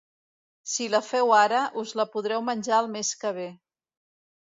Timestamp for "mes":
2.99-3.15